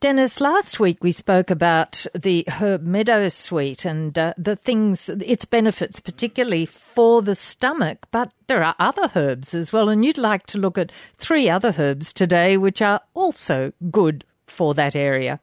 [0.00, 6.00] Dennis, last week we spoke about the herb meadowsweet and uh, the things, its benefits,
[6.00, 9.90] particularly for the stomach, but there are other herbs as well.
[9.90, 14.72] And you'd like to look at three other herbs today, which are also good for
[14.72, 15.38] that area.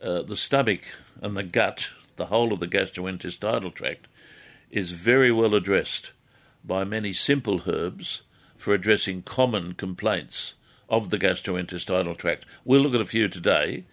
[0.00, 0.82] Uh, the stomach
[1.20, 4.06] and the gut, the whole of the gastrointestinal tract,
[4.70, 6.12] is very well addressed
[6.64, 8.22] by many simple herbs
[8.56, 10.54] for addressing common complaints
[10.88, 12.46] of the gastrointestinal tract.
[12.64, 13.84] We'll look at a few today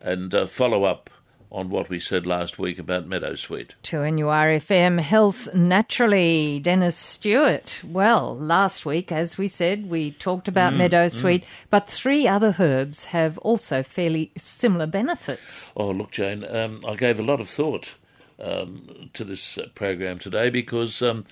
[0.00, 1.10] and uh, follow up
[1.50, 3.70] on what we said last week about Meadowsweet.
[3.84, 7.82] To NURFM Health Naturally, Dennis Stewart.
[7.84, 11.46] Well, last week, as we said, we talked about mm, Meadowsweet, mm.
[11.70, 15.72] but three other herbs have also fairly similar benefits.
[15.74, 17.94] Oh, look, Jane, um, I gave a lot of thought
[18.38, 21.24] um, to this uh, program today because um,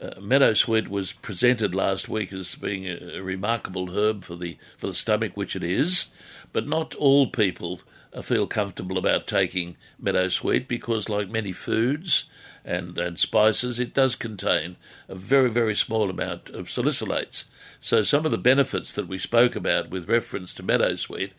[0.00, 4.88] uh, meadowsweet was presented last week as being a, a remarkable herb for the for
[4.88, 6.06] the stomach, which it is,
[6.52, 7.80] but not all people
[8.20, 12.24] feel comfortable about taking meadowsweet because, like many foods
[12.64, 14.76] and, and spices, it does contain
[15.08, 17.44] a very, very small amount of salicylates.
[17.80, 21.30] So, some of the benefits that we spoke about with reference to meadowsweet,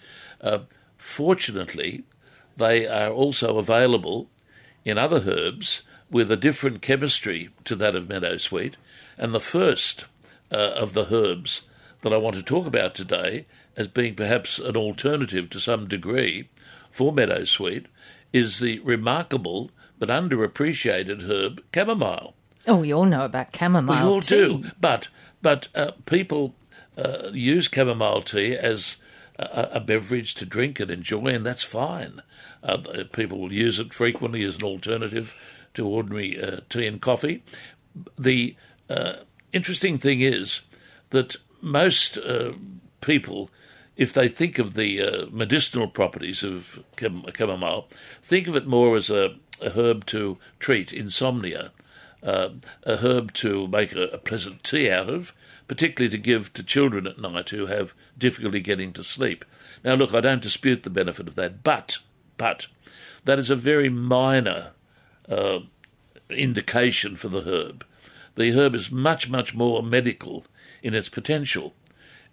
[0.41, 0.59] uh,
[0.97, 2.05] fortunately,
[2.57, 4.29] they are also available
[4.83, 8.75] in other herbs with a different chemistry to that of meadowsweet.
[9.17, 10.05] And the first
[10.51, 11.63] uh, of the herbs
[12.01, 13.45] that I want to talk about today
[13.75, 16.49] as being perhaps an alternative to some degree
[16.93, 17.87] for meadowsweet
[18.31, 22.35] is the remarkable but underappreciated herb chamomile.
[22.67, 24.05] Oh, we all know about chamomile.
[24.05, 24.35] We all tea.
[24.35, 25.09] do, but
[25.41, 26.55] but uh, people
[26.95, 28.97] uh, use chamomile tea as
[29.39, 32.21] a, a, beverage to drink and enjoy, and that's fine.
[32.61, 32.77] Uh,
[33.11, 35.35] people will use it frequently as an alternative
[35.73, 37.43] to ordinary uh, tea and coffee.
[38.17, 38.55] The
[38.89, 39.15] uh,
[39.51, 40.61] interesting thing is
[41.09, 42.53] that most uh,
[43.01, 43.49] people
[43.95, 47.87] if they think of the uh, medicinal properties of chamomile,
[48.21, 51.71] think of it more as a, a herb to treat insomnia,
[52.23, 52.49] uh,
[52.83, 55.33] a herb to make a, a, pleasant tea out of,
[55.67, 59.45] particularly to give to children at night who have difficulty getting to sleep.
[59.83, 61.99] Now, look, I don't dispute the benefit of that, but
[62.37, 62.67] but
[63.25, 64.71] that is a very minor
[65.29, 65.59] uh,
[66.29, 67.85] indication for the herb.
[68.35, 70.45] The herb is much much more medical
[70.81, 71.73] in its potential,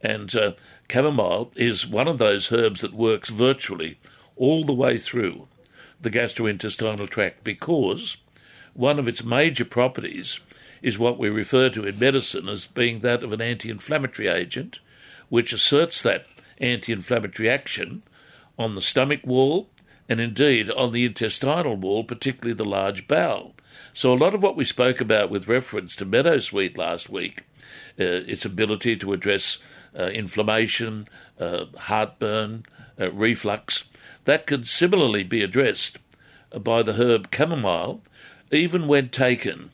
[0.01, 0.53] and uh,
[0.91, 3.99] chamomile is one of those herbs that works virtually
[4.37, 5.47] all the way through
[6.01, 8.17] the gastrointestinal tract because
[8.73, 10.41] one of its major properties
[10.83, 14.81] is what we refer to in medicine as being that of an anti inflammatory agent,
[15.29, 16.27] which asserts that
[16.59, 18.03] anti inflammatory action
[18.59, 19.69] on the stomach wall
[20.09, 23.55] and indeed on the intestinal wall, particularly the large bowel.
[23.93, 27.45] So, a lot of what we spoke about with reference to meadowsweet last week,
[27.99, 29.59] uh, its ability to address
[29.99, 31.07] inflammation,
[31.39, 32.65] uh, heartburn,
[33.01, 33.85] uh, reflux,
[34.25, 35.99] that could similarly be addressed
[36.63, 38.01] by the herb chamomile,
[38.51, 39.71] even when taken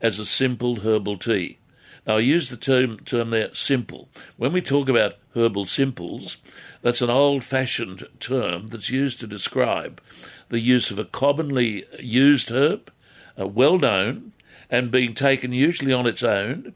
[0.00, 1.58] as a simple herbal tea.
[2.06, 4.08] Now, I use the term, term there simple.
[4.36, 6.38] When we talk about herbal simples,
[6.80, 10.00] that's an old fashioned term that's used to describe
[10.48, 12.90] the use of a commonly used herb,
[13.38, 14.32] uh, well known,
[14.70, 16.72] and being taken usually on its own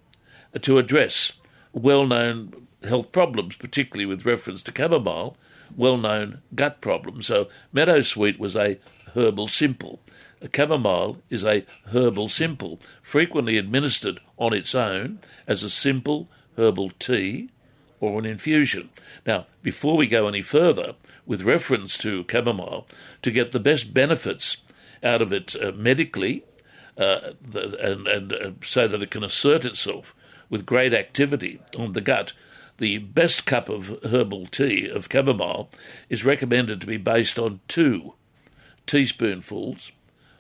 [0.60, 1.32] to address
[1.72, 5.36] well known health problems, particularly with reference to chamomile,
[5.76, 7.26] well known gut problems.
[7.26, 8.78] So, meadowsweet was a
[9.14, 10.00] herbal simple.
[10.40, 16.90] A chamomile is a herbal simple, frequently administered on its own as a simple herbal
[16.98, 17.50] tea
[18.00, 18.90] or an infusion.
[19.24, 22.86] Now, before we go any further, with reference to chamomile,
[23.22, 24.56] to get the best benefits
[25.02, 26.44] out of it uh, medically,
[26.98, 30.14] uh, and, and uh, so that it can assert itself
[30.50, 32.32] with great activity on the gut,
[32.78, 35.70] the best cup of herbal tea of chamomile
[36.08, 38.14] is recommended to be based on two
[38.86, 39.92] teaspoonfuls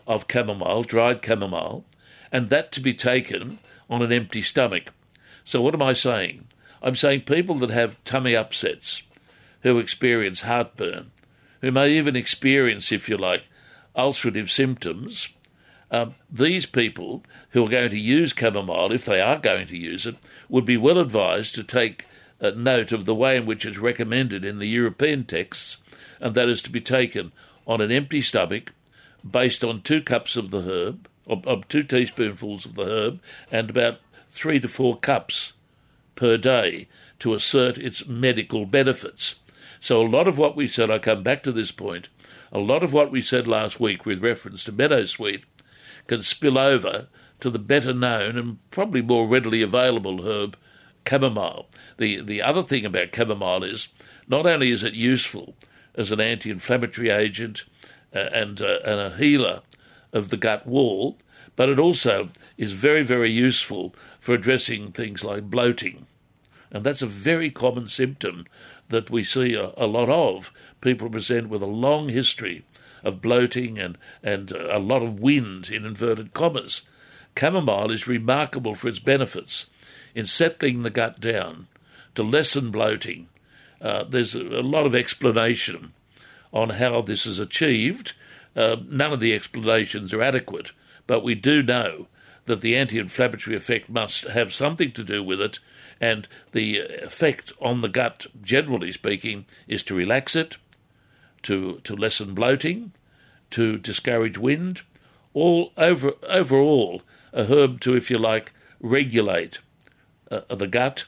[0.06, 1.84] of chamomile, dried chamomile,
[2.30, 4.92] and that to be taken on an empty stomach.
[5.44, 6.48] So, what am I saying?
[6.82, 9.02] I'm saying people that have tummy upsets,
[9.62, 11.12] who experience heartburn,
[11.60, 13.44] who may even experience, if you like,
[13.96, 15.28] ulcerative symptoms,
[15.90, 20.06] um, these people who are going to use chamomile, if they are going to use
[20.06, 20.16] it,
[20.48, 22.06] would be well advised to take
[22.50, 25.76] note of the way in which it's recommended in the European texts,
[26.20, 27.32] and that is to be taken
[27.66, 28.72] on an empty stomach,
[29.28, 33.70] based on two cups of the herb, of, of two teaspoonfuls of the herb, and
[33.70, 35.52] about three to four cups
[36.16, 36.88] per day
[37.20, 39.36] to assert its medical benefits.
[39.78, 42.08] So, a lot of what we said, I come back to this point,
[42.50, 45.42] a lot of what we said last week with reference to meadowsweet
[46.06, 47.06] can spill over
[47.40, 50.56] to the better known and probably more readily available herb
[51.08, 51.66] chamomile.
[51.98, 53.88] The the other thing about chamomile is
[54.28, 55.54] not only is it useful
[55.94, 57.64] as an anti inflammatory agent
[58.14, 59.62] uh, and, uh, and a healer
[60.12, 61.18] of the gut wall,
[61.56, 66.06] but it also is very, very useful for addressing things like bloating.
[66.70, 68.46] And that's a very common symptom
[68.88, 70.52] that we see a, a lot of.
[70.80, 72.64] People present with a long history
[73.04, 76.82] of bloating and, and a lot of wind in inverted commas.
[77.38, 79.66] Chamomile is remarkable for its benefits
[80.14, 81.68] in settling the gut down
[82.14, 83.28] to lessen bloating.
[83.80, 85.92] Uh, there's a, lot of explanation
[86.52, 88.12] on how this is achieved.
[88.54, 90.72] Uh, none of the explanations are adequate,
[91.06, 92.06] but we do know
[92.44, 95.58] that the anti inflammatory effect must have something to do with it,
[96.00, 100.56] and the effect on the gut, generally speaking, is to relax it,
[101.42, 102.92] to, to lessen bloating,
[103.50, 104.82] to discourage wind,
[105.34, 109.58] all over overall a herb to, if you like, regulate
[110.32, 111.04] uh, the gut,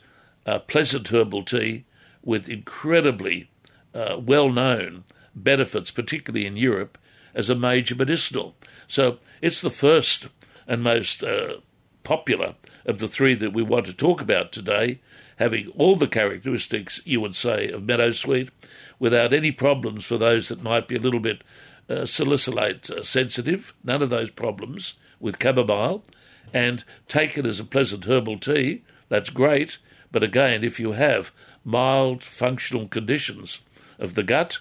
[0.46, 1.84] a pleasant herbal tea
[2.22, 3.50] with incredibly
[3.94, 5.04] uh, well known
[5.34, 6.98] benefits, particularly in Europe,
[7.34, 8.54] as a major medicinal.
[8.86, 10.28] So it's the first
[10.66, 11.56] and most uh,
[12.02, 12.54] popular
[12.86, 15.00] of the three that we want to talk about today,
[15.36, 18.50] having all the characteristics, you would say, of meadowsweet,
[18.98, 21.42] without any problems for those that might be a little bit
[21.88, 26.04] uh, salicylate uh, sensitive, none of those problems with chamomile,
[26.52, 28.82] and take it as a pleasant herbal tea,
[29.14, 29.78] that's great.
[30.10, 31.30] But again, if you have
[31.64, 33.60] mild functional conditions
[33.96, 34.58] of the gut,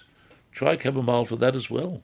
[0.52, 2.02] try chamomile for that as well.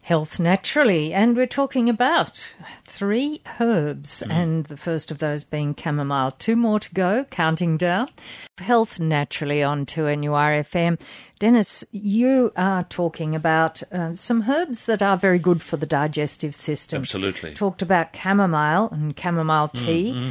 [0.00, 2.54] Health Naturally, and we're talking about
[2.86, 4.32] three herbs, mm.
[4.32, 6.30] and the first of those being chamomile.
[6.30, 8.08] Two more to go, counting down.
[8.56, 10.98] Health Naturally on 2NURFM.
[11.38, 16.54] Dennis, you are talking about uh, some herbs that are very good for the digestive
[16.54, 17.02] system.
[17.02, 17.52] Absolutely.
[17.52, 20.12] Talked about chamomile and chamomile tea.
[20.12, 20.30] Mm-hmm.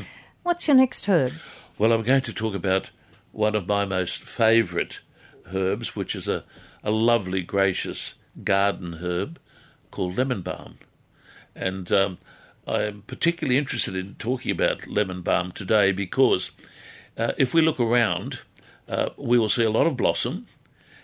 [0.50, 1.34] What's your next herb?
[1.78, 2.90] Well, I'm going to talk about
[3.32, 5.00] one of my most favourite
[5.54, 6.44] herbs, which is a,
[6.84, 9.40] a lovely, gracious garden herb
[9.92, 10.80] called lemon balm.
[11.56, 12.18] And um,
[12.66, 16.50] I'm particularly interested in talking about lemon balm today because
[17.16, 18.40] uh, if we look around,
[18.88, 20.48] uh, we will see a lot of blossom.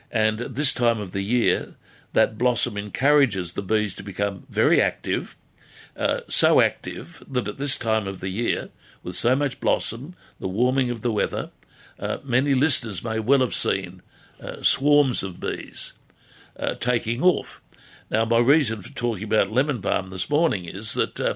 [0.09, 1.75] And at this time of the year,
[2.13, 5.37] that blossom encourages the bees to become very active,
[5.95, 8.71] uh, so active that at this time of the year,
[9.05, 11.51] with so much blossom, the warming of the weather,
[11.99, 14.01] uh, many listeners may well have seen
[14.41, 15.93] uh, swarms of bees
[16.59, 17.61] uh, taking off.
[18.09, 21.35] Now, my reason for talking about lemon balm this morning is that uh,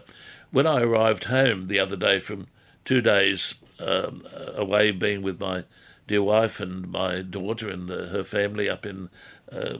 [0.51, 2.47] when I arrived home the other day from
[2.85, 4.25] two days um,
[4.55, 5.63] away being with my
[6.07, 9.09] dear wife and my daughter and her family up in
[9.51, 9.77] uh,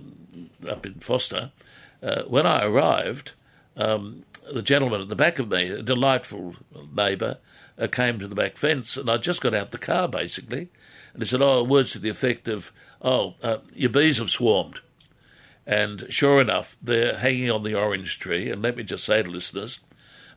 [0.67, 1.51] up in Forster,
[2.01, 3.33] uh, when I arrived,
[3.75, 6.55] um, the gentleman at the back of me, a delightful
[6.95, 7.37] neighbour,
[7.79, 10.69] uh, came to the back fence, and I just got out the car basically,
[11.13, 12.71] and he said, "Oh, words to the effect of,
[13.01, 14.81] oh, uh, your bees have swarmed."
[15.65, 18.49] And sure enough, they're hanging on the orange tree.
[18.49, 19.81] And let me just say to listeners,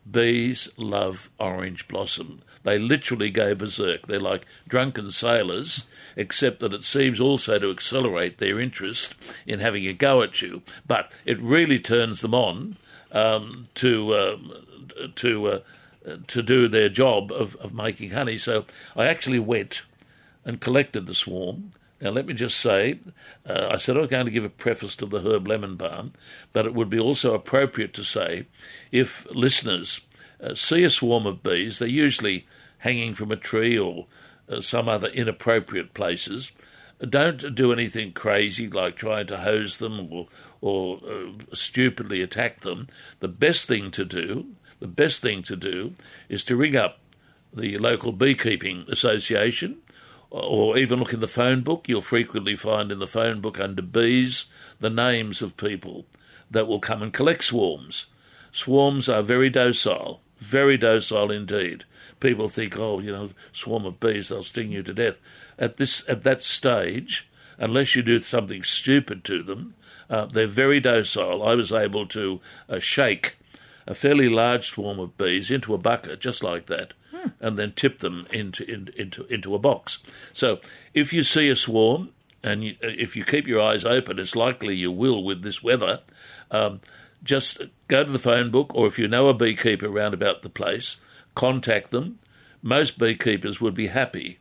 [0.09, 2.43] bees love orange blossom.
[2.65, 4.07] They literally go berserk.
[4.07, 5.85] They're like drunken sailors,
[6.17, 9.15] except that it seems also to accelerate their interest
[9.47, 10.63] in having a go at you.
[10.87, 12.77] But it really turns them on
[13.11, 14.53] um, to um,
[15.15, 15.61] to uh,
[16.27, 18.39] to do their job of, of making honey.
[18.39, 18.65] So
[18.97, 19.83] I actually went
[20.45, 21.73] and collected the swarm
[22.03, 22.99] now, let me just say,
[23.49, 26.13] uh, I said I was going to give a preface to the herb lemon balm,
[26.53, 28.47] but it would be also appropriate to say
[28.91, 30.01] if listeners
[30.43, 32.45] uh, see a swarm of bees, they're usually
[32.79, 34.07] hanging from a tree or
[34.49, 36.51] uh, some other inappropriate places.
[37.09, 40.27] Don't do anything crazy like trying to hose them or,
[40.61, 42.89] or uh, stupidly attack them.
[43.21, 44.49] The best thing to do,
[44.83, 45.95] the best thing to do,
[46.29, 46.99] is to ring up
[47.55, 49.79] the local beekeeping association
[50.29, 53.81] or even look in the phone book, you'll frequently find in the phone book under
[53.81, 54.47] bees
[54.81, 56.05] the names of people
[56.51, 58.07] that will come and collect swarms.
[58.51, 61.85] Swarms are very docile, very docile indeed.
[62.19, 65.21] People think, oh, you know, swarm of bees, they'll sting you to death.
[65.61, 69.75] At this, at that stage, unless you do something stupid to them,
[70.11, 71.41] uh, they're very docile.
[71.41, 73.37] I was able to uh, shake
[73.87, 76.95] a fairly large swarm of bees into a bucket, just like that,
[77.41, 79.99] and then tip them into, in, into, into a box.
[80.33, 80.61] So
[80.95, 82.11] if you see a swarm,
[82.43, 86.01] and you, if you keep your eyes open, it's likely you will with this weather.
[86.51, 86.81] Um,
[87.23, 90.51] just go to the phone book, or if you know a beekeeper around about the
[90.51, 90.97] place,
[91.35, 92.19] contact them.
[92.61, 94.39] Most beekeepers would be happy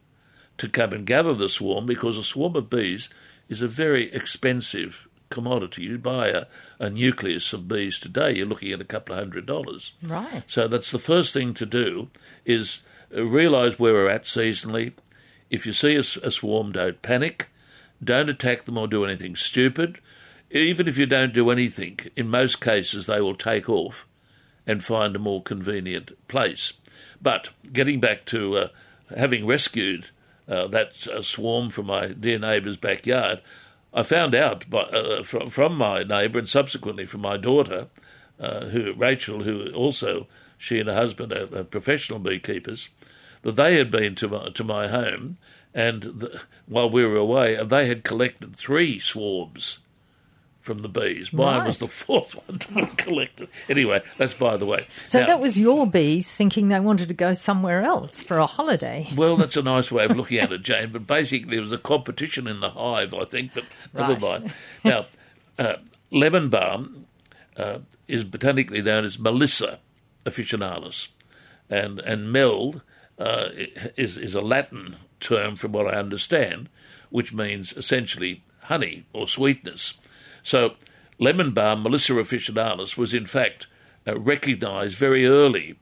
[0.57, 3.09] to come and gather the swarm because a swarm of bees
[3.49, 5.83] is a very expensive commodity.
[5.83, 6.45] You buy a,
[6.77, 9.93] a nucleus of bees today, you're looking at a couple of hundred dollars.
[10.03, 10.43] Right.
[10.45, 12.09] So that's the first thing to do
[12.45, 14.93] is realise where we're at seasonally.
[15.49, 17.47] If you see a, a swarm, don't panic.
[18.03, 19.99] don't attack them or do anything stupid.
[20.51, 24.05] Even if you don't do anything, in most cases they will take off
[24.67, 26.73] and find a more convenient place.
[27.21, 28.67] But getting back to uh,
[29.15, 30.09] having rescued
[30.47, 33.41] uh, that uh, swarm from my dear neighbour's backyard,
[33.93, 37.87] I found out by, uh, from, from, my neighbour and subsequently from my daughter,
[38.39, 42.89] uh, who Rachel, who also she and her husband are, are professional beekeepers,
[43.41, 45.37] that they had been to my, to my home,
[45.73, 49.79] and the, while we were away, they had collected three swarms
[50.61, 51.33] from the bees.
[51.33, 51.67] Mine right.
[51.67, 53.49] was the fourth one to be collected.
[53.67, 54.85] Anyway, that's by the way.
[55.05, 58.45] So now, that was your bees thinking they wanted to go somewhere else for a
[58.45, 59.07] holiday.
[59.15, 60.91] Well, that's a nice way of looking at it, Jane.
[60.91, 63.53] But basically, there was a competition in the hive, I think.
[63.53, 64.21] But never right.
[64.21, 64.53] mind.
[64.83, 65.07] Now,
[65.57, 65.77] uh,
[66.11, 67.07] lemon balm
[67.57, 69.79] uh, is botanically known as Melissa
[70.25, 71.07] officinalis,
[71.69, 72.81] and and mel
[73.17, 73.49] uh,
[73.97, 76.69] is is a Latin term, from what I understand,
[77.09, 79.95] which means essentially honey or sweetness.
[80.43, 80.75] So,
[81.19, 83.67] lemon balm, Melissa officinalis, was in fact
[84.07, 85.77] uh, recognized very early,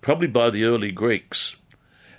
[0.00, 1.56] probably by the early Greeks,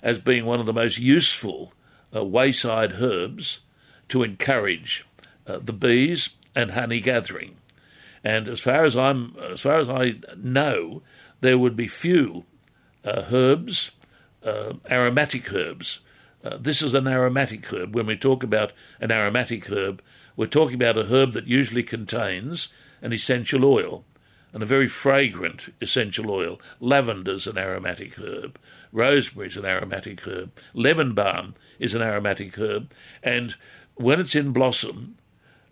[0.02, 1.72] as being one of the most useful
[2.14, 3.60] uh, wayside herbs
[4.08, 5.06] to encourage
[5.46, 7.56] uh, the bees and honey gathering.
[8.22, 11.02] And as far as I'm, as far as I know,
[11.40, 12.44] there would be few
[13.04, 13.90] uh, herbs,
[14.42, 16.00] uh, aromatic herbs.
[16.44, 17.94] Uh, this is an aromatic herb.
[17.94, 20.02] When we talk about an aromatic herb,
[20.36, 22.68] we're talking about a herb that usually contains
[23.00, 24.04] an essential oil,
[24.52, 26.60] and a very fragrant essential oil.
[26.80, 28.58] Lavender's an aromatic herb.
[28.92, 30.52] Rosemary's an aromatic herb.
[30.72, 32.92] Lemon balm is an aromatic herb.
[33.22, 33.56] And
[33.96, 35.16] when it's in blossom,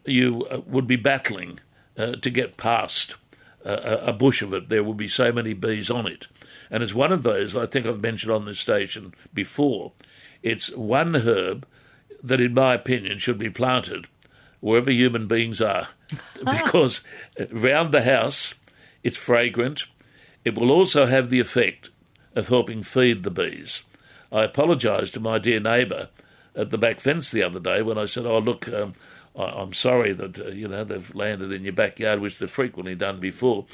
[0.05, 1.61] you uh, would be battling
[1.97, 3.15] uh, to get past
[3.65, 4.69] uh, a bush of it.
[4.69, 6.27] There would be so many bees on it.
[6.69, 9.93] And it's one of those, I think I've mentioned on this station before.
[10.43, 11.67] It's one herb
[12.23, 14.07] that, in my opinion, should be planted
[14.61, 15.89] wherever human beings are,
[16.45, 17.01] because
[17.51, 18.55] round the house
[19.03, 19.87] it's fragrant.
[20.45, 21.91] It will also have the effect
[22.35, 23.83] of helping feed the bees.
[24.31, 26.09] I apologised to my dear neighbour
[26.55, 28.93] at the back fence the other day when I said, "Oh, look, um,
[29.37, 32.95] I, am sorry that uh, you know they've landed in your backyard, which they've frequently
[32.95, 33.67] done before."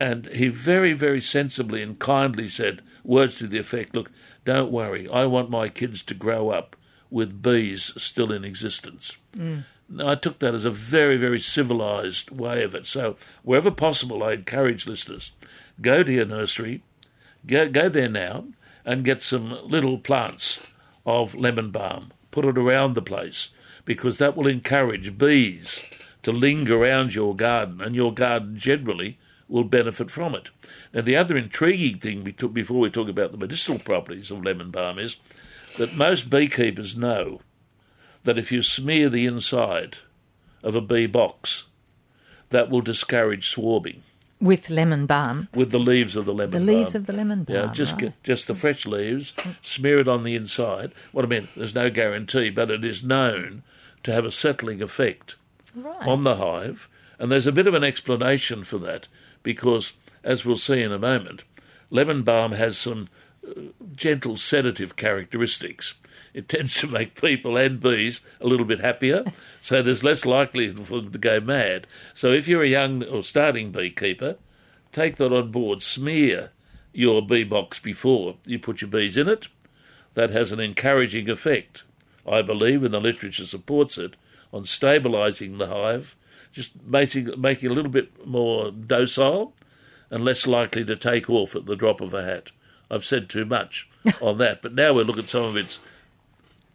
[0.00, 4.10] And he very, very sensibly and kindly said words to the effect, "Look,
[4.44, 5.08] don't worry.
[5.08, 6.76] I want my kids to grow up
[7.10, 9.64] with bees still in existence." Mm.
[10.02, 12.86] I took that as a very, very civilised way of it.
[12.86, 15.32] So, wherever possible, I encourage listeners
[15.80, 16.82] go to your nursery,
[17.46, 18.46] go, go there now,
[18.84, 20.60] and get some little plants
[21.04, 22.12] of lemon balm.
[22.30, 23.50] Put it around the place
[23.84, 25.84] because that will encourage bees
[26.22, 30.50] to linger around your garden, and your garden generally will benefit from it.
[30.92, 34.98] Now, the other intriguing thing before we talk about the medicinal properties of lemon balm
[34.98, 35.16] is
[35.78, 37.40] that most beekeepers know
[38.24, 39.98] that if you smear the inside
[40.62, 41.64] of a bee box,
[42.50, 44.02] that will discourage swarming.
[44.40, 45.48] With lemon balm.
[45.54, 46.66] With the leaves of the lemon the balm.
[46.66, 47.56] The leaves of the lemon balm.
[47.56, 48.00] Yeah, just right.
[48.00, 50.92] get, just the fresh leaves, smear it on the inside.
[51.12, 53.62] What I mean, there's no guarantee, but it is known
[54.02, 55.36] to have a settling effect
[55.74, 56.06] right.
[56.06, 56.88] on the hive.
[57.18, 59.08] And there's a bit of an explanation for that
[59.44, 59.92] because,
[60.24, 61.44] as we'll see in a moment,
[61.90, 63.06] lemon balm has some
[63.46, 63.60] uh,
[63.94, 65.94] gentle sedative characteristics
[66.34, 69.24] it tends to make people and bees a little bit happier.
[69.62, 71.86] so there's less likelihood for them to go mad.
[72.12, 74.36] So if you're a young or starting beekeeper,
[74.92, 75.82] take that on board.
[75.82, 76.50] Smear
[76.92, 79.48] your bee box before you put your bees in it.
[80.14, 81.84] That has an encouraging effect,
[82.26, 84.14] I believe, and the literature supports it,
[84.52, 86.14] on stabilising the hive,
[86.54, 89.52] just making, making it a little bit more docile
[90.10, 92.52] and less likely to take off at the drop of a hat.
[92.90, 93.88] I've said too much
[94.22, 95.80] on that, but now we'll look at some of its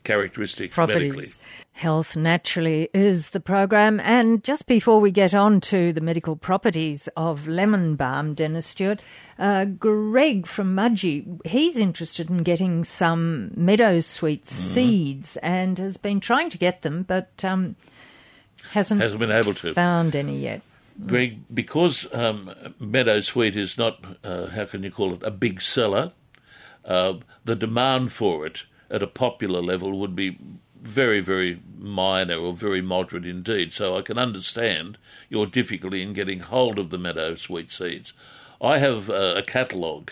[0.03, 1.15] characteristics Properties.
[1.15, 1.27] medically.
[1.73, 4.01] Health Naturally is the program.
[4.01, 9.01] And just before we get on to the medical properties of lemon balm, Dennis Stewart,
[9.37, 14.73] uh, Greg from Mudgee, he's interested in getting some meadow sweet mm-hmm.
[14.73, 17.77] seeds and has been trying to get them, but um,
[18.71, 20.61] hasn't, hasn't been able to found any yet.
[21.05, 25.61] Greg, because um, meadow sweet is not, uh, how can you call it, a big
[25.61, 26.09] seller,
[26.83, 27.13] uh,
[27.45, 30.37] the demand for it at a popular level would be
[30.81, 33.73] very, very minor or very moderate indeed.
[33.73, 34.97] So I can understand
[35.29, 38.13] your difficulty in getting hold of the meadow sweet seeds.
[38.61, 40.11] I have a, a catalogue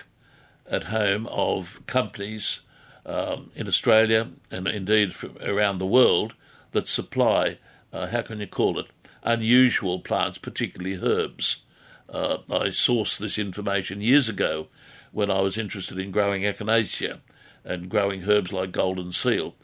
[0.70, 2.60] at home of companies
[3.06, 6.34] um, in Australia and indeed around the world
[6.72, 7.58] that supply,
[7.92, 8.88] uh, how can you call it,
[9.24, 11.64] unusual plants, particularly herbs.
[12.10, 14.68] Uh, I sourced this information years ago
[15.12, 17.20] when I was interested in growing echinacea
[17.64, 19.56] and growing herbs like golden seal.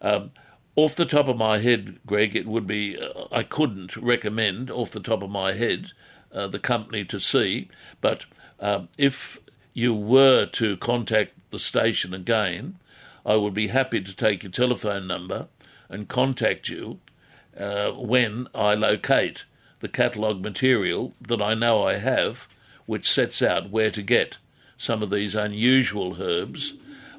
[0.00, 0.30] Um,
[0.76, 4.90] off the top of my head, Greg, it would be uh, I couldn't recommend off
[4.90, 5.92] the top of my head
[6.32, 7.68] uh, the company to see,
[8.00, 8.24] but
[8.60, 9.40] um, if
[9.74, 12.76] you were to contact the station again,
[13.26, 15.48] I would be happy to take your telephone number
[15.88, 17.00] and contact you
[17.60, 19.44] uh, when I locate
[19.80, 22.48] the catalogue material that I know I have,
[22.86, 24.38] which sets out where to get
[24.76, 26.74] some of these unusual herbs.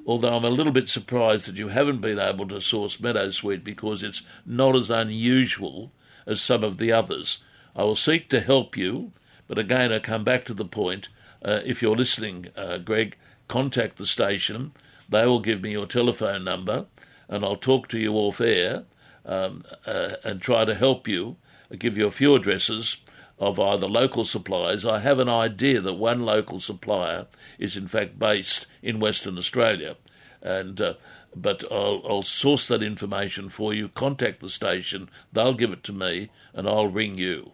[0.05, 4.01] Although I'm a little bit surprised that you haven't been able to source meadowsweet because
[4.01, 5.91] it's not as unusual
[6.25, 7.37] as some of the others.
[7.75, 9.11] I will seek to help you,
[9.47, 11.09] but again, I come back to the point.
[11.43, 13.15] Uh, if you're listening, uh, Greg,
[13.47, 14.71] contact the station.
[15.07, 16.87] They will give me your telephone number,
[17.29, 18.85] and I'll talk to you off air
[19.25, 21.37] um, uh, and try to help you,
[21.77, 22.97] give you a few addresses
[23.39, 24.85] of either local suppliers.
[24.85, 27.25] I have an idea that one local supplier
[27.57, 29.97] is in fact based in Western Australia,
[30.41, 30.93] and uh,
[31.35, 33.87] but I'll, I'll, source that information for you.
[33.87, 37.53] Contact the station; they'll give it to me, and I'll ring you.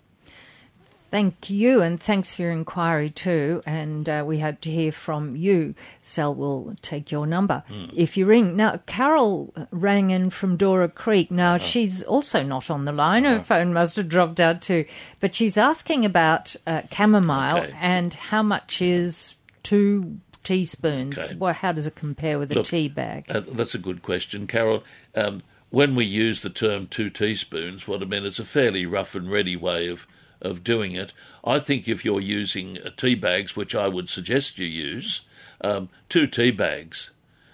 [1.10, 3.62] Thank you, and thanks for your inquiry too.
[3.66, 5.74] And uh, we hope to hear from you.
[6.02, 7.92] Sal will take your number mm.
[7.94, 8.58] if you ring.
[8.58, 11.32] Now, Carol rang in from Dora Creek.
[11.32, 13.24] Now, uh she's also not on the line.
[13.24, 14.86] Her uh phone must have dropped out too.
[15.20, 17.74] But she's asking about uh, chamomile okay.
[17.80, 21.18] and how much is two teaspoons.
[21.18, 21.36] Okay.
[21.36, 23.26] Well, how does it compare with Look, a tea bag?
[23.30, 24.84] Uh, that's a good question, Carol.
[25.16, 29.16] Um, when we use the term two teaspoons, what I mean, it's a fairly rough
[29.16, 30.08] and ready way of
[30.42, 31.14] of doing it.
[31.44, 35.22] I think if you're using tea bags, which I would suggest you use,
[35.62, 37.12] um, two tea bags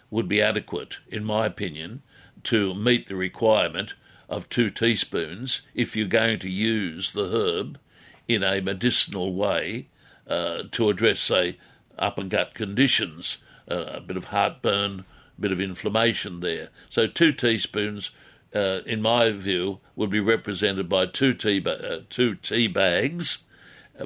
[0.10, 2.02] would be adequate, in my opinion,
[2.44, 3.96] to meet the requirement
[4.30, 7.80] of two teaspoons if you're going to use the herb
[8.28, 9.88] in a medicinal way
[10.28, 11.58] uh, to address, say,
[11.98, 13.38] upper gut conditions,
[13.70, 15.06] uh, a bit of heartburn,
[15.38, 16.70] a bit of inflammation there.
[16.90, 18.12] So, two teaspoons
[18.54, 23.44] uh, in my view, would be represented by two tea, ba- uh, two tea bags.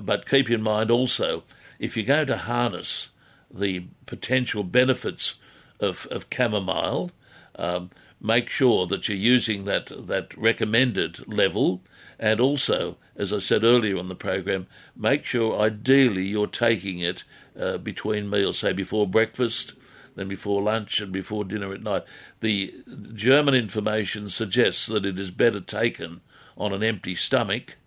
[0.02, 1.44] But keep in mind also,
[1.80, 3.10] if you're going to harness
[3.52, 5.36] the potential benefits
[5.80, 7.12] of, of chamomile,
[7.56, 7.90] um,
[8.22, 11.82] make sure that you're using that, that recommended level.
[12.20, 17.24] And also, as I said earlier on the program, make sure ideally you're taking it
[17.60, 19.74] uh, between meals, say before breakfast
[20.18, 22.04] then before lunch and before dinner at night.
[22.42, 22.74] The
[23.14, 26.22] German information suggests that it is better taken
[26.58, 27.78] on an empty stomach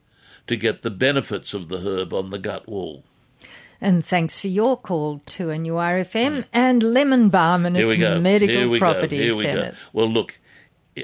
[0.46, 3.04] to get the benefits of the herb on the gut wall.
[3.80, 6.44] And thanks for your call to NURFM mm.
[6.52, 9.90] and lemon balm and its medical properties, Dennis.
[9.92, 10.00] Go.
[10.00, 10.38] Well, look,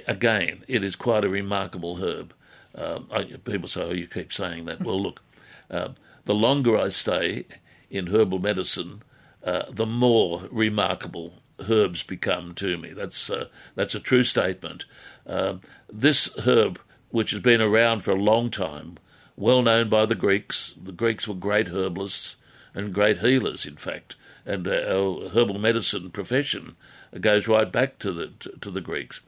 [0.07, 2.35] again, it is quite a remarkable herb.
[2.75, 4.83] Um, I, people say, oh, you keep saying that.
[4.85, 5.23] well, look,
[5.71, 5.89] uh,
[6.27, 7.47] the longer I stay
[7.91, 9.03] in herbal medicine,
[9.47, 11.35] uh, the more remarkable
[11.69, 12.93] herbs become to me.
[12.93, 14.85] That's uh, that's a true statement.
[15.27, 15.55] Uh,
[15.91, 16.81] this herb,
[17.11, 18.99] which has been around for a long time,
[19.37, 20.75] well known by the Greeks.
[20.83, 22.37] The Greeks were great herbalists
[22.75, 26.77] and great healers, in fact, and uh, our herbal medicine profession
[27.21, 29.21] goes right back to the to the Greeks.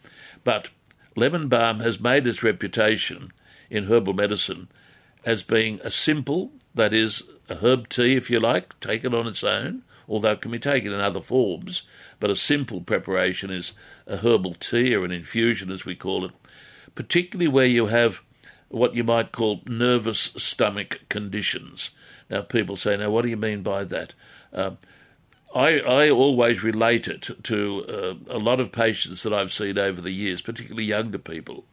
[0.42, 0.70] But
[1.16, 3.32] lemon balm has made its reputation
[3.70, 4.68] in herbal medicine
[5.24, 9.44] as being a simple, that is, a herb tea, if you like, taken on its
[9.44, 11.82] own, although it can be taken in other forms.
[12.18, 13.72] But a simple preparation is
[14.06, 16.32] a herbal tea or an infusion, as we call it,
[16.94, 18.22] particularly where you have
[18.68, 21.90] what you might call nervous stomach conditions.
[22.28, 24.14] Now, people say, now, what do you mean by that?
[24.52, 24.72] Uh,
[25.54, 30.00] I, I always relate it to uh, a lot of patients that I've seen over
[30.00, 31.64] the years, particularly younger people,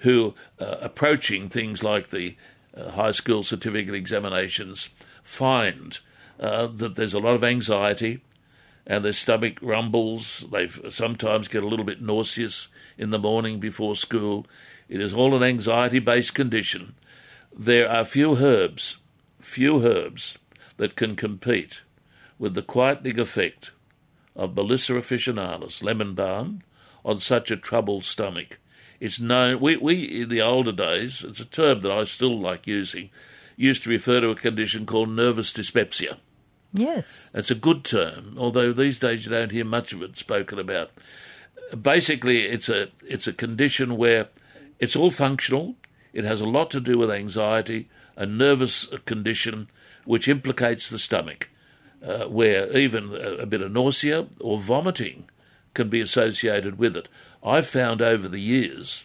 [0.00, 2.36] who uh, approaching things like the
[2.76, 4.90] uh, high school certificate examinations
[5.22, 6.00] find
[6.40, 8.20] uh, that there's a lot of anxiety
[8.86, 10.44] and their stomach rumbles.
[10.50, 12.68] They sometimes get a little bit nauseous
[12.98, 14.46] in the morning before school.
[14.88, 16.94] It is all an anxiety based condition.
[17.56, 18.96] There are few herbs,
[19.38, 20.38] few herbs
[20.76, 21.82] that can compete
[22.38, 23.70] with the quietening effect
[24.36, 26.60] of Melissa officinalis, lemon balm,
[27.04, 28.58] on such a troubled stomach.
[28.98, 32.66] It's known, we, we in the older days, it's a term that I still like
[32.66, 33.10] using,
[33.56, 36.18] used to refer to a condition called nervous dyspepsia.
[36.72, 37.30] Yes.
[37.32, 40.90] It's a good term, although these days you don't hear much of it spoken about.
[41.80, 44.28] Basically, it's a it's a condition where
[44.78, 45.76] it's all functional.
[46.12, 49.68] It has a lot to do with anxiety, a nervous condition
[50.04, 51.48] which implicates the stomach,
[52.02, 55.24] uh, where even a, a bit of nausea or vomiting
[55.74, 57.08] can be associated with it.
[57.42, 59.04] I've found over the years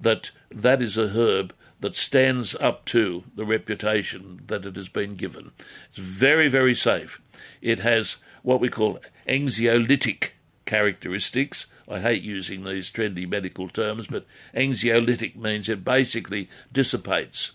[0.00, 5.16] that that is a herb that stands up to the reputation that it has been
[5.16, 5.52] given.
[5.90, 7.20] It's very, very safe.
[7.60, 10.30] It has what we call anxiolytic
[10.66, 11.66] characteristics.
[11.88, 17.52] I hate using these trendy medical terms, but anxiolytic means it basically dissipates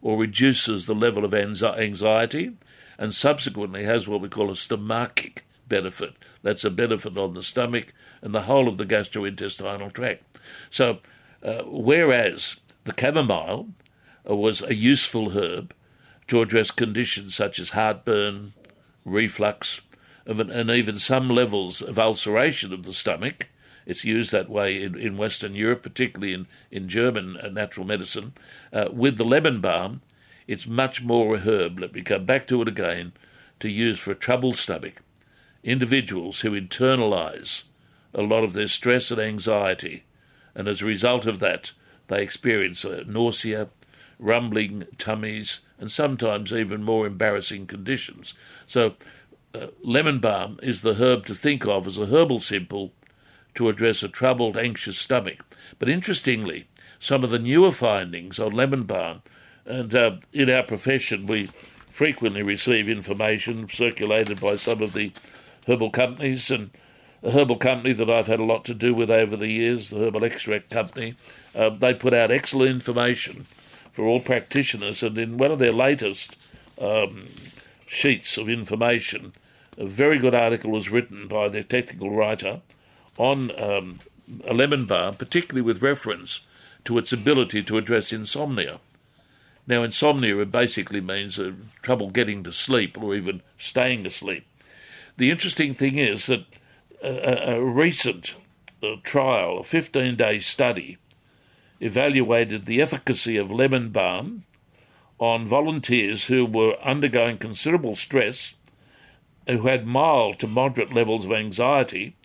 [0.00, 2.52] or reduces the level of anxiety
[2.98, 6.14] and subsequently has what we call a stomachic benefit.
[6.42, 10.38] That's a benefit on the stomach and the whole of the gastrointestinal tract.
[10.70, 10.98] So,
[11.42, 13.68] uh, whereas the chamomile
[14.24, 15.74] was a useful herb
[16.28, 18.52] to address conditions such as heartburn,
[19.04, 19.80] reflux,
[20.26, 23.48] and even some levels of ulceration of the stomach.
[23.84, 28.32] It's used that way in, in Western Europe, particularly in, in German uh, natural medicine.
[28.72, 30.02] Uh, with the lemon balm,
[30.46, 33.12] it's much more a herb, let me come back to it again,
[33.58, 35.02] to use for a troubled stomach.
[35.64, 37.64] Individuals who internalize
[38.14, 40.04] a lot of their stress and anxiety,
[40.54, 41.72] and as a result of that,
[42.12, 43.68] they experience uh, nausea,
[44.18, 48.34] rumbling tummies, and sometimes even more embarrassing conditions.
[48.66, 48.94] So,
[49.54, 52.92] uh, lemon balm is the herb to think of as a herbal simple
[53.54, 55.44] to address a troubled, anxious stomach.
[55.78, 59.22] But interestingly, some of the newer findings on lemon balm,
[59.64, 61.50] and uh, in our profession, we
[61.90, 65.12] frequently receive information circulated by some of the
[65.66, 66.70] herbal companies, and
[67.22, 69.98] a herbal company that I've had a lot to do with over the years, the
[69.98, 71.14] Herbal Extract Company,
[71.54, 73.44] uh, they put out excellent information
[73.92, 76.36] for all practitioners, and in one of their latest
[76.80, 77.28] um,
[77.86, 79.32] sheets of information,
[79.78, 82.60] a very good article was written by their technical writer
[83.18, 84.00] on um,
[84.46, 86.40] a lemon balm, particularly with reference
[86.84, 88.80] to its ability to address insomnia.
[89.66, 94.44] Now, insomnia basically means uh, trouble getting to sleep or even staying asleep.
[95.18, 96.46] The interesting thing is that
[97.02, 98.36] a, a recent
[98.82, 100.98] uh, trial, a 15 day study,
[101.80, 104.44] evaluated the efficacy of lemon balm
[105.18, 108.54] on volunteers who were undergoing considerable stress
[109.48, 112.16] who had mild to moderate levels of anxiety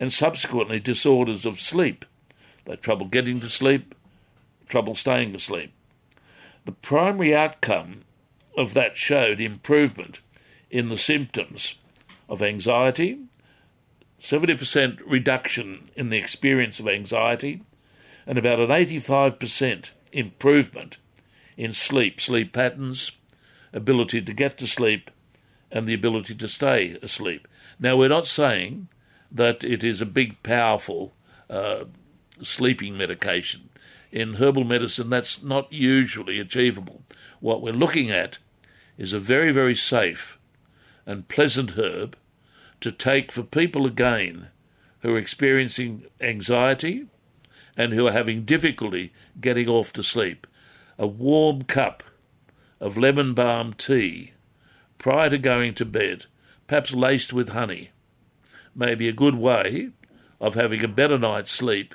[0.00, 2.04] and subsequently disorders of sleep.
[2.64, 3.94] They had trouble getting to sleep,
[4.68, 5.72] trouble staying asleep.
[6.64, 8.02] The primary outcome
[8.56, 10.20] of that showed improvement
[10.70, 11.74] in the symptoms
[12.28, 13.18] of anxiety,
[14.20, 17.62] 70% reduction in the experience of anxiety,
[18.26, 20.98] and about an 85% improvement
[21.56, 23.12] in sleep, sleep patterns,
[23.72, 25.10] ability to get to sleep,
[25.70, 27.46] and the ability to stay asleep.
[27.78, 28.88] Now, we're not saying
[29.30, 31.12] that it is a big, powerful
[31.48, 31.84] uh,
[32.42, 33.68] sleeping medication.
[34.10, 37.02] In herbal medicine, that's not usually achievable.
[37.40, 38.38] What we're looking at
[38.96, 40.38] is a very, very safe
[41.06, 42.16] and pleasant herb
[42.80, 44.48] to take for people again
[45.00, 47.06] who are experiencing anxiety
[47.76, 50.46] and who are having difficulty getting off to sleep.
[50.98, 52.02] A warm cup
[52.80, 54.32] of lemon balm tea
[54.98, 56.26] prior to going to bed,
[56.66, 57.90] perhaps laced with honey,
[58.74, 59.90] may be a good way
[60.40, 61.94] of having a better night's sleep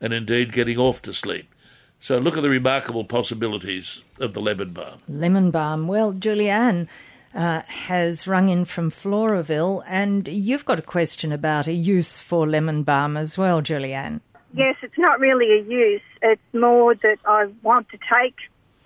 [0.00, 1.52] and indeed getting off to sleep.
[2.00, 4.98] So look at the remarkable possibilities of the lemon balm.
[5.08, 5.88] Lemon balm.
[5.88, 6.86] Well, Julianne
[7.34, 12.46] uh, has rung in from Floraville, and you've got a question about a use for
[12.46, 14.20] lemon balm as well, Julianne.
[14.52, 16.00] Yes, it's not really a use.
[16.22, 18.36] It's more that I want to take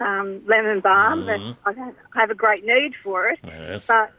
[0.00, 1.26] um, lemon balm.
[1.26, 1.56] Mm.
[1.66, 1.74] I
[2.18, 3.38] have a great need for it.
[3.44, 3.86] Yes.
[3.86, 4.12] But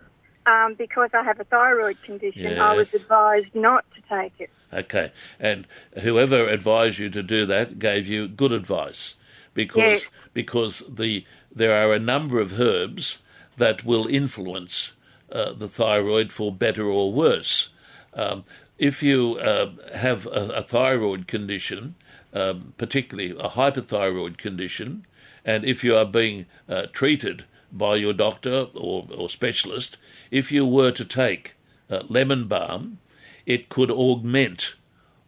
[0.46, 2.60] um, because I have a thyroid condition, yes.
[2.60, 4.50] I was advised not to take it.
[4.72, 5.12] Okay.
[5.40, 5.68] And
[6.02, 9.16] whoever advised you to do that gave you good advice
[9.54, 10.08] because yes.
[10.34, 13.18] because the there are a number of herbs
[13.60, 14.94] that will influence
[15.32, 17.70] uh, the thyroid for better or worse.
[18.14, 18.44] Um,
[18.78, 21.96] if you uh, have a, a, thyroid condition,
[22.34, 25.06] um, particularly a hyperthyroid condition,
[25.46, 29.98] and if you are being uh, treated by your doctor or, or, specialist,
[30.32, 31.56] if you were to take
[31.90, 32.98] uh, lemon balm,
[33.46, 34.76] it could augment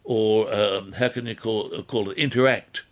[0.04, 2.82] or um, how can you call, call it interact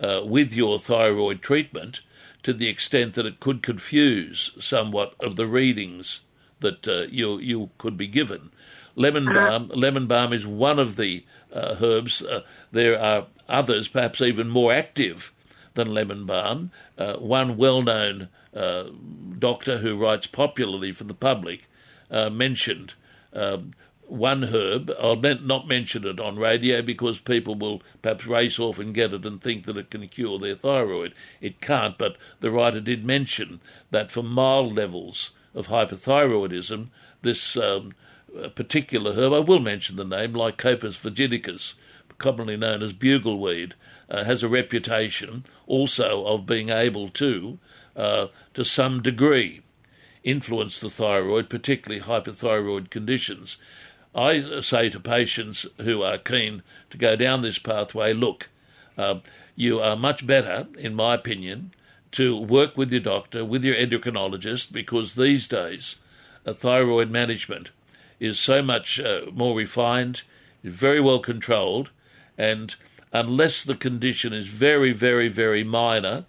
[0.00, 2.00] uh, with your thyroid treatment
[2.42, 6.20] to the extent that it could confuse somewhat of the readings
[6.60, 8.50] that uh, you you could be given.
[8.94, 9.48] Lemon uh-huh.
[9.48, 12.22] balm, lemon balm is one of the uh, herbs.
[12.22, 15.32] Uh, there are others, perhaps even more active
[15.74, 16.70] than lemon balm.
[16.98, 18.84] Uh, one well-known uh,
[19.38, 21.66] doctor who writes popularly for the public
[22.10, 22.94] uh, mentioned
[23.32, 23.72] um,
[24.10, 24.90] one herb.
[24.98, 29.24] I'll not mention it on radio because people will perhaps race off and get it
[29.24, 31.14] and think that it can cure their thyroid.
[31.40, 36.88] It can't, but the writer did mention that for mild levels of hypothyroidism,
[37.22, 37.92] this um,
[38.54, 41.74] particular herb, I will mention the name, Lycopus virginicus,
[42.18, 43.74] commonly known as bugleweed,
[44.08, 47.58] uh, has a reputation also of being able to,
[47.96, 49.62] uh, to some degree,
[50.22, 53.56] influence the thyroid, particularly hypothyroid conditions.
[54.14, 58.48] I say to patients who are keen to go down this pathway, look,
[58.98, 59.20] uh,
[59.54, 61.72] you are much better, in my opinion,
[62.12, 65.96] to work with your doctor, with your endocrinologist, because these days,
[66.44, 67.70] uh, thyroid management
[68.18, 70.22] is so much uh, more refined,
[70.64, 71.90] very well controlled,
[72.36, 72.74] and
[73.12, 76.24] unless the condition is very, very, very minor,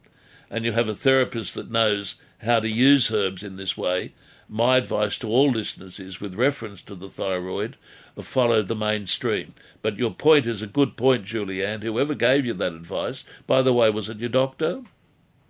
[0.50, 4.14] and you have a therapist that knows how to use herbs in this way,
[4.52, 7.78] my advice to all listeners is, with reference to the thyroid,
[8.22, 9.54] follow the mainstream.
[9.82, 11.82] But your point is a good point, Julianne.
[11.82, 14.84] Whoever gave you that advice, by the way, was it your doctor?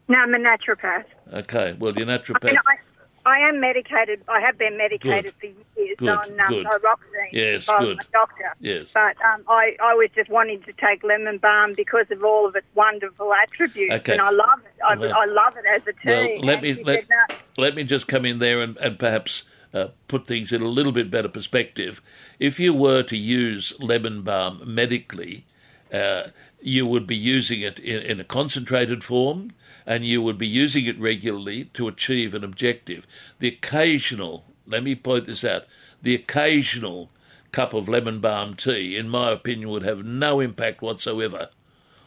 [0.08, 1.06] No, I'm a naturopath.
[1.34, 2.44] Okay, well, your naturopath.
[2.44, 2.76] I, mean, I,
[3.25, 4.21] I am medicated.
[4.27, 5.55] I have been medicated Good.
[5.75, 6.65] for years Good, on um, good.
[6.65, 7.97] thyroxine Yes, by good.
[7.97, 8.53] my doctor.
[8.60, 8.88] Yes.
[8.93, 12.55] But um, I, I was just wanting to take lemon balm because of all of
[12.55, 14.13] its wonderful attributes, Okay.
[14.13, 14.81] and I love it.
[14.84, 16.39] I, Well- I love it as a tea.
[16.39, 19.88] Well, let me let, "No, let me just come in there and, and perhaps uh,
[20.07, 22.01] put things in a little bit better perspective.
[22.39, 25.45] If you were to use lemon balm medically,
[25.93, 26.23] uh,
[26.60, 29.51] you would be using it in, in a concentrated form,
[29.86, 33.06] and you would be using it regularly to achieve an objective.
[33.39, 35.63] The occasional, let me point this out,
[36.02, 37.10] the occasional
[37.52, 41.50] cup of lemon balm tea, in my opinion, would have no impact whatsoever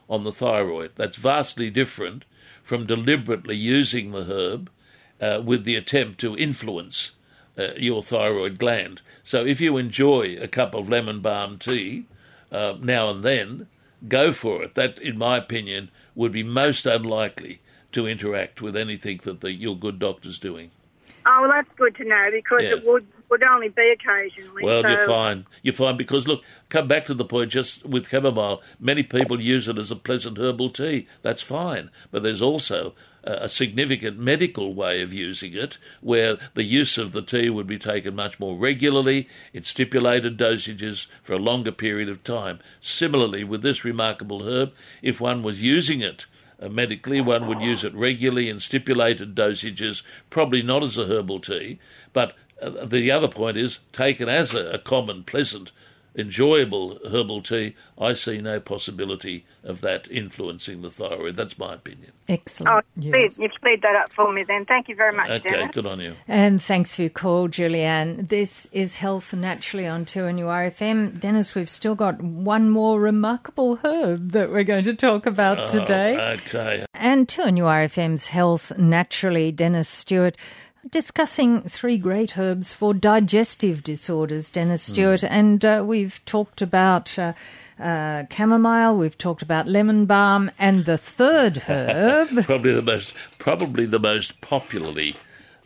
[0.08, 0.92] on the thyroid.
[0.96, 2.24] That's vastly different
[2.62, 4.70] from deliberately using the herb
[5.20, 7.12] uh, with the attempt to influence
[7.58, 9.02] uh, your thyroid gland.
[9.22, 12.06] So if you enjoy a cup of lemon balm tea
[12.50, 13.68] uh, now and then,
[14.08, 14.74] go for it.
[14.74, 17.60] That, in my opinion, would be most unlikely
[17.94, 20.70] to interact with anything that the, your good doctor's doing.
[21.26, 22.84] Oh, well, that's good to know because Yes.
[22.84, 24.62] it would would only be occasionally.
[24.62, 25.46] Well, so, you're fine.
[25.62, 27.50] You're fine because look, come back to the point.
[27.50, 31.08] Just with chamomile, many people use it as a pleasant herbal tea.
[31.22, 36.98] That's fine, but there's also a significant medical way of using it, where the use
[36.98, 41.72] of the tea would be taken much more regularly in stipulated dosages for a longer
[41.72, 42.60] period of time.
[42.82, 46.26] Similarly, with this remarkable herb, if one was using it
[46.60, 51.78] medically, one would use it regularly in stipulated dosages, probably not as a herbal tea,
[52.12, 55.72] but uh, the other point is taken as a, a common, pleasant,
[56.16, 57.74] enjoyable herbal tea.
[57.98, 61.36] I see no possibility of that influencing the thyroid.
[61.36, 62.12] That's my opinion.
[62.28, 62.84] Oh, Excellent.
[62.98, 63.38] speed, Yes.
[63.38, 64.64] you've speed that up for me then.
[64.64, 65.74] Thank you very much, Okay, Dennis.
[65.74, 66.14] good on you.
[66.28, 68.28] And thanks for your call, Julianne.
[68.28, 71.18] This is Health Naturally on 2NURFM.
[71.20, 75.66] Dennis, we've still got one more remarkable herb that we're going to talk about oh,
[75.66, 76.16] today.
[76.18, 76.86] Oh, okay.
[76.94, 80.36] And 2NURFM's Health Naturally, Dennis Stewart.
[80.90, 85.24] Discussing three great herbs for digestive disorders, Dennis Stewart.
[85.24, 87.32] And uh, we've talked about uh,
[87.78, 92.28] uh, chamomile, we've talked about lemon balm, and the third herb.
[92.44, 95.16] Probably the most, probably the most popularly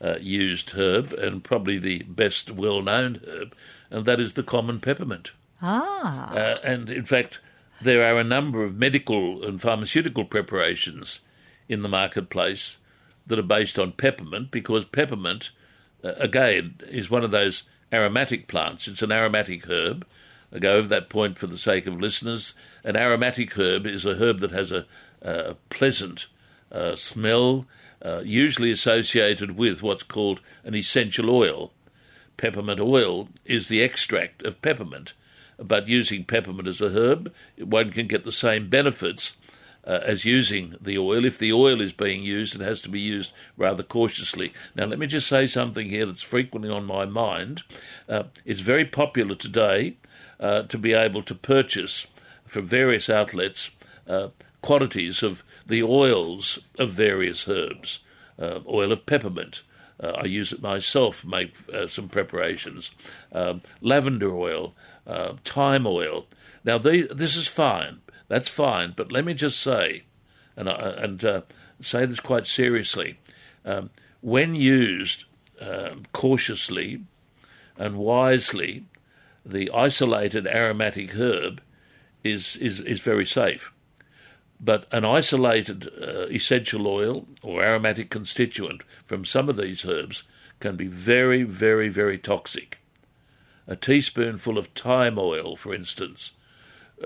[0.00, 3.54] uh, used herb, and probably the best well-known herb,
[3.90, 5.32] and that is the common peppermint.
[5.60, 6.32] ah.
[6.32, 7.40] Uh, and in fact,
[7.80, 11.20] there are a number of medical and pharmaceutical preparations
[11.68, 12.76] in the marketplace
[13.28, 15.50] that are based on peppermint because peppermint,
[16.02, 17.62] uh, again, is one of those
[17.92, 18.88] aromatic plants.
[18.88, 20.06] It's an aromatic herb.
[20.52, 22.54] I go over that point for the sake of listeners.
[22.84, 24.86] An aromatic herb is a herb that has a,
[25.22, 26.26] a pleasant
[26.72, 27.66] uh, smell,
[28.02, 31.72] uh, usually associated with what's called an essential oil.
[32.36, 35.12] Peppermint oil is the extract of peppermint,
[35.58, 39.32] but using peppermint as a herb, one can get the same benefits
[39.88, 41.24] uh, as using the oil.
[41.24, 44.52] If the oil is being used, it has to be used rather cautiously.
[44.74, 47.62] Now, let me just say something here that's frequently on my mind.
[48.06, 49.96] Uh, it's very popular today
[50.38, 52.06] uh, to be able to purchase
[52.44, 53.70] from various outlets
[54.06, 54.28] uh,
[54.60, 58.00] quantities of the oils of various herbs.
[58.38, 59.62] Uh, oil of peppermint.
[60.00, 61.56] Uh, I use it myself, make
[61.88, 62.92] some preparations.
[63.32, 64.74] Um, lavender oil,
[65.44, 66.26] thyme oil.
[66.62, 68.00] Now, the, this is fine.
[68.28, 68.92] That's fine.
[68.96, 70.04] But let me just say,
[70.56, 71.42] and, I, and uh,
[71.82, 73.18] say this quite seriously,
[73.64, 75.24] um, when used
[75.60, 77.02] um cautiously
[77.76, 78.84] and wisely,
[79.44, 81.60] the isolated aromatic herb
[82.22, 83.72] is, is, is very safe.
[84.60, 90.24] But an isolated uh, essential oil or aromatic constituent from some of these herbs
[90.60, 92.78] can be very, very, very toxic.
[93.68, 96.32] A teaspoonful of thyme oil, for instance,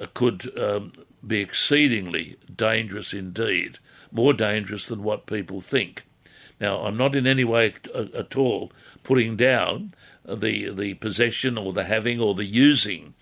[0.00, 0.92] uh, could um,
[1.26, 3.78] be exceedingly dangerous indeed,
[4.10, 6.04] more dangerous than what people think.
[6.60, 9.92] Now, I'm not in any way at all putting down
[10.24, 13.14] the the possession or the having or the using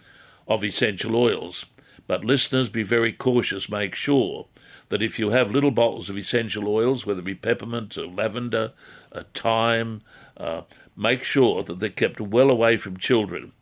[0.47, 1.67] of essential oils,
[2.07, 3.69] but listeners, be very cautious.
[3.69, 4.47] Make sure
[4.89, 8.73] that if you have little bottles of essential oils, whether it be peppermint or lavender,
[9.13, 10.03] uh, thyme,
[10.37, 10.63] uh,
[10.97, 13.53] make sure that they're kept well away from children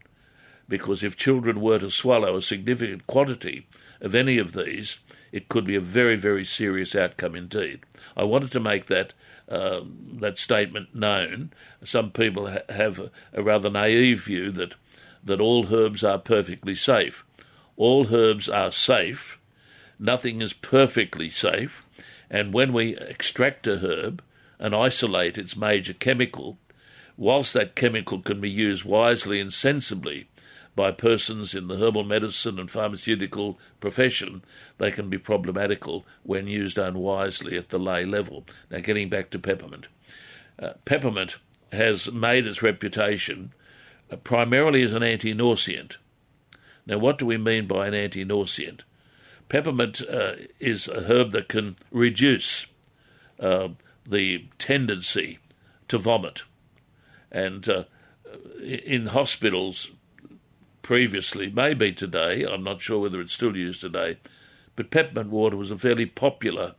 [0.68, 3.66] because if children were to swallow a significant quantity
[4.00, 4.98] of any of these,
[5.32, 7.80] it could be a very, very serious outcome indeed.
[8.16, 9.12] I wanted to make that
[9.48, 9.80] uh,
[10.20, 11.52] that statement known.
[11.82, 14.74] Some people ha- have a, a rather naive view that
[15.24, 17.24] that all herbs are perfectly safe.
[17.76, 19.38] All herbs are safe.
[19.98, 21.84] Nothing is perfectly safe.
[22.30, 24.22] And when we extract a herb
[24.58, 26.58] and isolate its major chemical,
[27.16, 30.28] whilst that chemical can be used wisely and sensibly
[30.78, 34.44] by persons in the herbal medicine and pharmaceutical profession,
[34.78, 38.46] they can be problematical when used unwisely at the lay level.
[38.70, 39.88] Now, getting back to peppermint.
[40.56, 41.38] Uh, peppermint
[41.72, 43.50] has made its reputation
[44.08, 45.96] uh, primarily as an anti nauseant.
[46.86, 48.82] Now, what do we mean by an anti nauseant?
[49.48, 52.66] Peppermint uh, is a herb that can reduce
[53.40, 53.70] uh,
[54.06, 55.40] the tendency
[55.88, 56.44] to vomit.
[57.32, 57.84] And uh,
[58.62, 59.90] in hospitals,
[60.88, 64.16] previously, maybe today, I'm not sure whether it's still used today,
[64.74, 66.76] but peppermint water was a fairly popular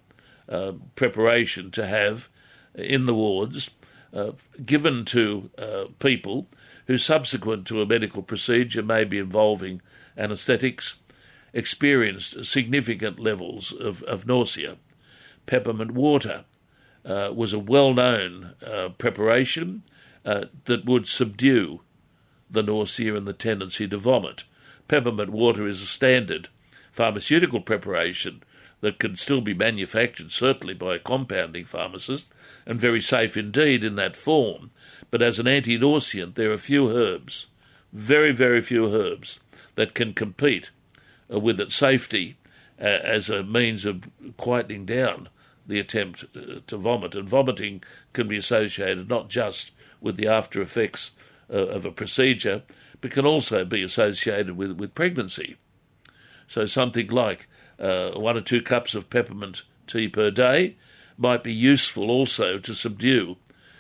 [0.49, 2.27] uh, preparation to have
[2.73, 3.69] in the wards,
[4.11, 4.31] uh,
[4.65, 6.47] given to uh, people
[6.87, 9.79] who, subsequent to a medical procedure, maybe involving
[10.17, 10.95] anaesthetics,
[11.53, 14.77] experienced significant levels of, of nausea.
[15.45, 16.45] Peppermint water
[17.05, 19.83] uh, was a well known uh, preparation
[20.25, 21.81] uh, that would subdue
[22.49, 24.43] the nausea and the tendency to vomit.
[24.87, 26.49] Peppermint water is a standard
[26.91, 28.41] pharmaceutical preparation
[28.81, 32.27] that can still be manufactured, certainly by a compounding pharmacist,
[32.65, 34.69] and very safe indeed in that form.
[35.11, 37.47] But as an anti nauseant, there are few herbs,
[37.91, 39.39] very, very few herbs,
[39.75, 40.71] that can compete
[41.33, 42.37] uh, with its safety
[42.79, 45.29] uh, as a means of quieting down
[45.65, 47.15] the attempt uh, to vomit.
[47.15, 47.83] And vomiting
[48.13, 51.11] can be associated not just with the after effects
[51.49, 52.63] of a procedure,
[53.01, 55.57] but can also be associated with, with pregnancy.
[56.47, 57.47] So something like
[57.79, 60.75] uh, one or two cups of peppermint tea per day
[61.17, 63.37] might be useful also to subdue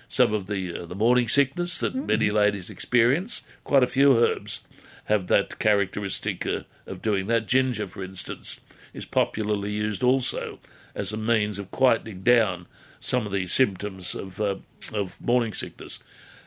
[0.07, 2.05] some of the uh, the morning sickness that mm.
[2.05, 3.43] many ladies experience.
[3.63, 4.61] Quite a few herbs
[5.05, 7.47] have that characteristic uh, of doing that.
[7.47, 8.59] Ginger, for instance,
[8.93, 10.59] is popularly used also
[10.95, 12.67] as a means of quietening down
[12.99, 14.55] some of the symptoms of uh,
[14.93, 15.99] of morning sickness.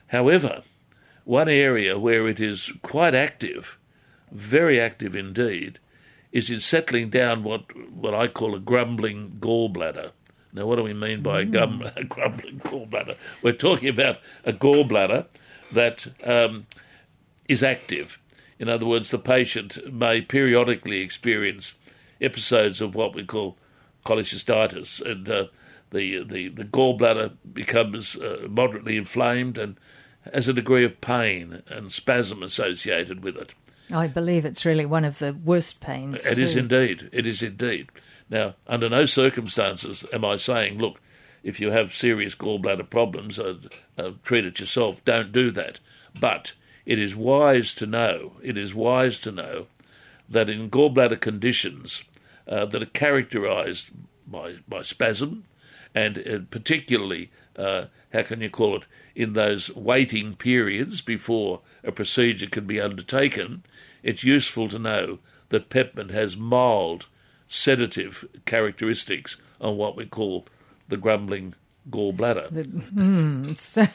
[0.09, 0.63] However,
[1.25, 3.79] one area where it is quite active,
[4.31, 5.79] very active indeed,
[6.33, 10.13] is in settling down what, what I call a grumbling gallbladder.
[10.53, 11.49] Now, what do we mean by mm.
[11.49, 13.17] a, gum, a, grumbling gallbladder?
[13.43, 15.27] We're talking about a gallbladder
[15.73, 16.67] that um,
[17.49, 18.19] is active.
[18.59, 21.75] In other words, the patient may periodically experience
[22.21, 23.57] episodes of what we call
[24.07, 25.47] cholecystitis, and uh,
[25.91, 29.77] the, the, the gallbladder becomes uh, moderately inflamed and
[30.33, 33.55] has a degree of pain and spasm associated with it.
[33.91, 36.27] I believe it's really one of the worst pains.
[36.27, 36.43] It too.
[36.43, 37.09] is indeed.
[37.13, 37.91] It is indeed.
[38.31, 41.01] Now, under no circumstances am I saying, look,
[41.43, 43.55] if you have serious gallbladder problems, uh,
[43.99, 45.05] uh, treat it yourself.
[45.05, 45.81] Don't do that.
[46.19, 46.53] But
[46.87, 49.67] it is wise to know, it is wise to know
[50.29, 52.05] that in gallbladder conditions
[52.47, 53.91] uh, that are characterized
[54.27, 55.45] by, by spasm,
[55.95, 58.83] and uh, particularly, uh, how can you call it,
[59.15, 63.63] in those waiting periods before a procedure can be undertaken,
[64.03, 65.19] it's useful to know
[65.51, 67.07] that peppermint has mild
[67.47, 70.47] sedative characteristics on what we call
[70.89, 71.55] the grumbling
[71.91, 72.51] gallbladder.
[72.51, 73.87] Mm, so,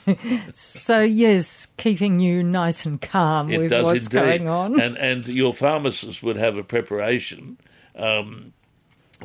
[0.52, 4.12] so, yes, keeping you nice and calm it with does what's indeed.
[4.12, 4.80] going on.
[4.80, 7.58] And, and your pharmacist would have a preparation
[7.96, 8.54] um,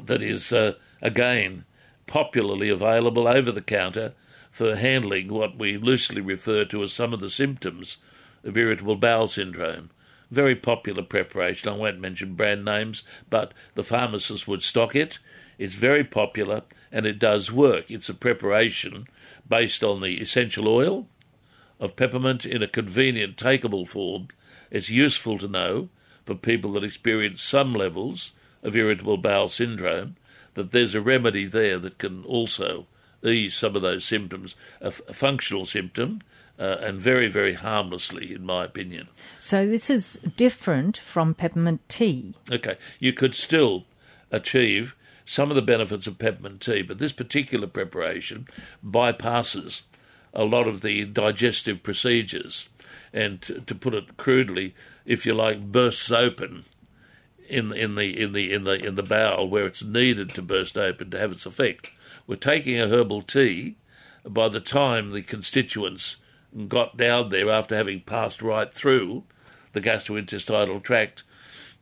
[0.02, 1.64] that is, uh, again,
[2.12, 4.12] popularly available over the counter
[4.50, 7.96] for handling what we loosely refer to as some of the symptoms
[8.44, 9.88] of irritable bowel syndrome.
[10.30, 11.70] Very popular preparation.
[11.70, 15.20] I won't mention brand names, but the pharmacist would stock it.
[15.56, 17.90] It's very popular and it does work.
[17.90, 19.06] It's a preparation
[19.48, 21.08] based on the essential oil
[21.80, 24.28] of peppermint in a convenient, takeable form.
[24.70, 25.88] It's useful to know
[26.26, 28.32] for people that experience some levels
[28.62, 30.16] of irritable bowel syndrome
[30.54, 32.86] that there's a remedy there that can also
[33.24, 36.20] ease some of those symptoms, a, f- a functional symptom,
[36.58, 39.08] uh, and very, very harmlessly, in my opinion.
[39.38, 42.34] So this is different from peppermint tea.
[42.50, 43.84] Okay, you could still
[44.30, 44.94] achieve
[45.24, 48.46] some of the benefits of peppermint tea, but this particular preparation
[48.84, 49.82] bypasses
[50.34, 52.68] a lot of the digestive procedures,
[53.12, 54.74] and to, to put it crudely,
[55.04, 56.64] if you like, bursts open
[57.48, 60.76] in in the in the in the in the bowel where it's needed to burst
[60.76, 61.90] open to have its effect
[62.26, 63.76] We're taking a herbal tea
[64.24, 66.16] by the time the constituents
[66.68, 69.24] got down there after having passed right through
[69.72, 71.24] the gastrointestinal tract,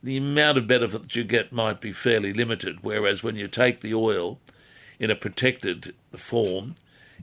[0.01, 2.79] the amount of benefit that you get might be fairly limited.
[2.81, 4.39] Whereas when you take the oil
[4.99, 6.75] in a protected form,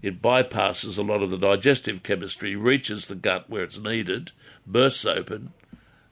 [0.02, 4.30] it bypasses a lot of the digestive chemistry, reaches the gut where it's needed,
[4.66, 5.52] bursts open,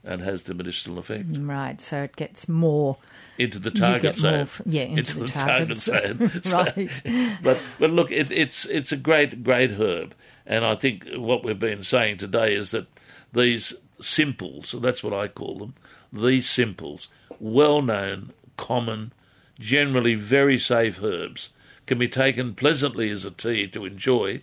[0.06, 1.24] and has the medicinal effect.
[1.36, 2.96] Right, so it gets more
[3.38, 4.38] into the target zone.
[4.38, 6.78] More, yeah, into, into the, the, target, target zone.
[7.06, 7.38] right.
[7.42, 10.14] but but look, it, it's it's a great great herb,
[10.46, 12.86] and I think what we've been saying today is that
[13.32, 15.74] these simples, that's what I call them,
[16.12, 17.08] these simples,
[17.40, 19.12] well known, common,
[19.58, 21.50] generally very safe herbs,
[21.86, 24.42] can be taken pleasantly as a tea to enjoy,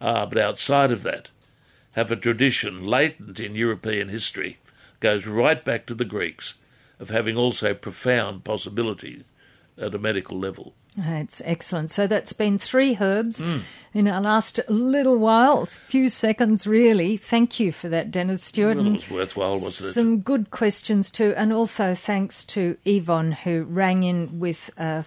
[0.00, 1.30] uh, but outside of that,
[1.92, 4.58] have a tradition latent in European history,
[5.02, 6.54] goes right back to the Greeks,
[6.98, 9.24] of having also profound possibilities
[9.76, 10.72] at a medical level.
[10.96, 11.90] That's excellent.
[11.90, 13.62] So that's been three herbs mm.
[13.94, 17.16] in our last little while, few seconds really.
[17.16, 18.76] Thank you for that, Dennis Stewart.
[18.76, 19.94] Well, it was worthwhile, wasn't it?
[19.94, 25.02] Some good questions too, and also thanks to Yvonne who rang in with uh,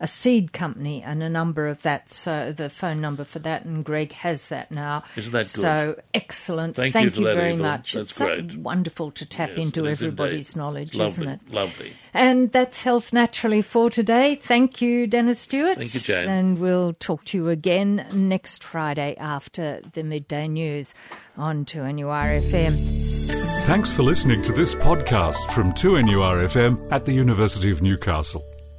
[0.00, 2.08] a seed company and a number of that.
[2.08, 5.04] So the phone number for that, and Greg has that now.
[5.16, 5.46] Isn't that good?
[5.46, 6.76] So excellent.
[6.76, 7.62] Thank, Thank you, you very Yvonne.
[7.62, 7.92] much.
[7.92, 8.52] That's it's great.
[8.52, 10.58] so wonderful to tap yes, into everybody's indeed.
[10.58, 11.52] knowledge, Lovely, isn't it?
[11.52, 11.92] Lovely.
[12.14, 14.36] And that's Health Naturally for today.
[14.36, 15.76] Thank you, Dennis Stewart.
[15.76, 16.28] Thank you, Jane.
[16.28, 20.94] And we'll talk to you again next Friday after the midday news
[21.36, 23.66] on 2NURFM.
[23.66, 28.42] Thanks for listening to this podcast from 2NURFM at the University of Newcastle.